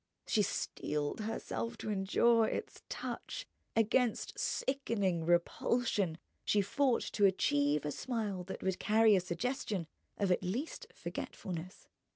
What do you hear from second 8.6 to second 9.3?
would carry a